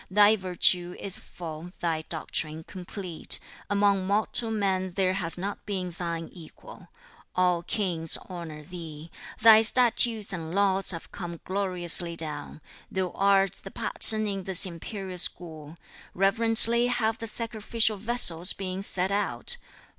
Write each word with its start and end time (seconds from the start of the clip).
Thy 0.09 0.35
virtue 0.35 0.95
is 0.99 1.19
full, 1.19 1.73
thy 1.79 2.01
doctrine 2.09 2.63
complete. 2.63 3.39
Among 3.69 4.07
mortal 4.07 4.49
men 4.49 4.93
there 4.93 5.13
has 5.13 5.37
not 5.37 5.63
been 5.67 5.91
thine 5.91 6.27
equal. 6.33 6.87
All 7.35 7.61
kings 7.61 8.17
honor 8.27 8.63
thee. 8.63 9.11
Thy 9.43 9.61
statutes 9.61 10.33
and 10.33 10.55
laws 10.55 10.89
have 10.89 11.11
come 11.11 11.39
gloriously 11.45 12.15
down. 12.15 12.61
Thou 12.89 13.11
art 13.11 13.59
the 13.63 13.69
pattern 13.69 14.25
in 14.25 14.45
this 14.45 14.65
imperial 14.65 15.19
school. 15.19 15.77
Reverently 16.15 16.87
have 16.87 17.19
the 17.19 17.27
sacrificial 17.27 17.97
vessels 17.97 18.53
been 18.53 18.81
set 18.81 19.11
out. 19.11 19.57